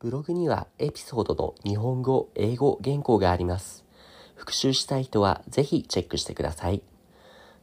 [0.00, 3.84] ブログにはエピソードの日本語、英語原稿があります。
[4.36, 6.84] 復習したい人はぜひチェックしてください。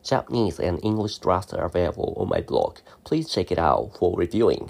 [0.04, 2.74] Japanese and English drafts are available on my blog.
[3.06, 4.68] Please check it out for reviewing.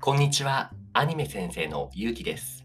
[0.00, 0.72] こんにちは。
[0.92, 2.64] アニメ先生のゆうきです。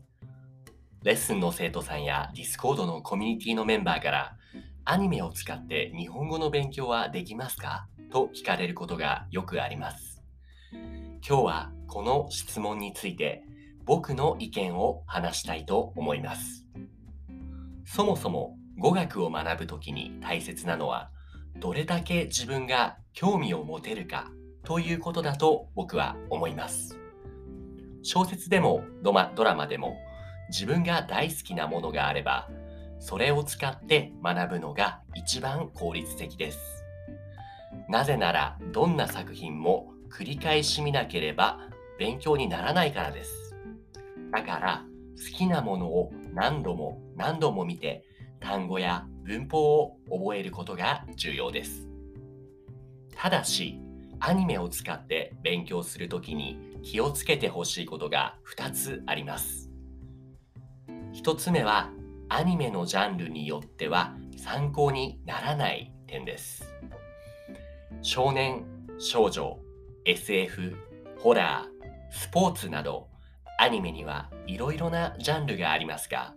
[1.04, 4.36] レッスンの生徒さんや Discord のコミュニティのメンバーから
[4.86, 7.86] アニメを使って日本語の勉強はできますか？
[8.10, 10.21] と聞かれることがよくあります。
[11.28, 13.43] 今日はこの質問について
[13.86, 16.65] 僕の意見を話したいと思います。
[17.86, 21.10] そもそも語学を学ぶときに大切なのは
[21.57, 24.32] どれだけ自分が興味を持てるか
[24.64, 26.98] ということだと僕は思います。
[28.01, 29.98] 小説でもドマドラマでも
[30.50, 32.48] 自分が大好きなものがあれば
[33.00, 36.59] それを使って学ぶのが一番効率的です。
[37.88, 41.59] なぜならどんな作品も繰り返し見なければ
[41.97, 43.56] 勉強にならないからです。
[44.31, 44.86] だから
[45.17, 48.06] 好きなものを何度も何度も見て
[48.39, 51.88] 単語や文法を覚えることが重要です。
[53.16, 53.80] ただし、
[54.22, 59.70] アニメを使って勉強するときに気をつけてほしいことが2つあります。
[61.14, 61.92] 1つ目は
[62.30, 66.73] アニメのジャンルによっては参考にならない点です。
[68.02, 68.66] 少年、
[68.97, 69.59] 少女、
[70.05, 70.73] SF、
[71.19, 73.09] ホラー、スポーツなど
[73.59, 76.33] アニメにはいろいろなジャンルがありますが、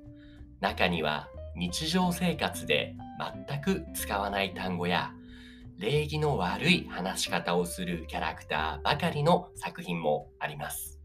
[0.60, 2.96] 中には日常生活で
[3.46, 5.12] 全く使わない単語や
[5.78, 11.00] 礼儀の悪い話し方をするキャラクターばかりの作品もあります。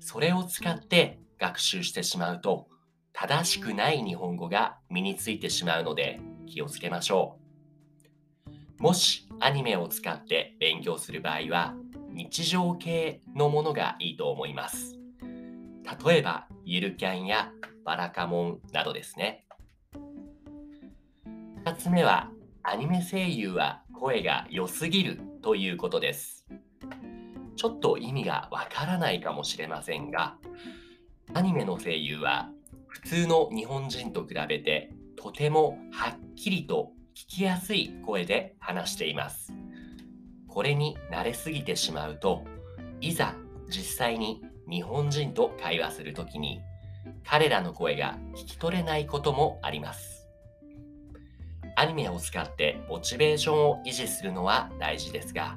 [0.00, 2.66] それを使って学習してしまうと
[3.12, 7.47] 正しくない日本語が身についてしまうので気をつけましょう。
[8.78, 11.74] もしアニメを使って勉強する場合は
[12.10, 14.98] 日常系のものがいいと思います。
[16.04, 17.50] 例えば、ゆるキャンや
[17.84, 19.46] バラカモンなどですね。
[21.64, 22.30] 2つ目は、
[22.62, 26.46] アニメ声優は声が良すぎるということです。
[27.56, 30.36] ちょっと意味がわからないかもしれませんが、
[31.34, 32.50] アニメの声優は
[32.86, 39.52] 普通の日本人と比べてとてもはっきりと聞きやすい声で話しています。
[40.46, 42.44] これに慣れすぎてしまうと
[43.00, 43.34] いざ
[43.68, 46.60] 実際に日本人と会話するときに
[47.24, 50.26] 彼らの声が聞き取れないこともあります
[51.76, 55.56] アニメを使ってモチベーションを維持するのは大事ですが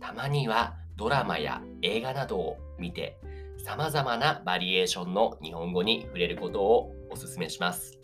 [0.00, 3.16] たまにはドラマや映画などを見て
[3.64, 8.01] 様々なバリエーションの日本語に触れることをお勧めします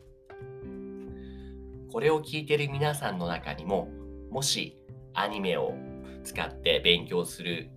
[1.90, 3.88] これを聞いてる皆さんの中にも
[4.30, 4.76] もし
[5.14, 5.74] アニメを
[6.22, 7.70] 使って勉強する、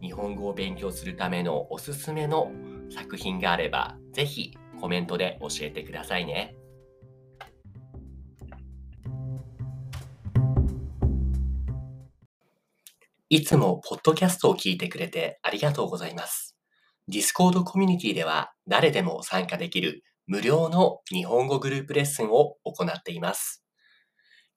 [0.00, 2.50] 日本語を勉強するためのおすすめの
[2.90, 6.56] 作品があれば、ぜひコメントで教えてくださいね。
[13.28, 16.56] いつもポッドキャストを聞いてくれてありがとうございます。
[17.08, 23.64] Discord コミュニティでは誰でも参加できる無料の日本語グループレッスンを行っています。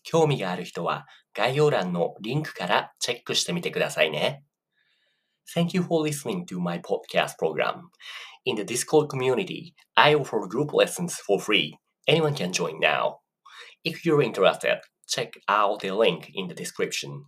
[0.04, 4.44] 興味がある人は概要欄のリンクからチェックしてみてくださいね。
[5.56, 7.90] Thank you for listening to my podcast program.
[8.46, 11.78] In the Discord community, I offer group lessons for free.
[12.08, 13.18] Anyone can join now.
[13.84, 17.26] If you're interested, check out the link in the description.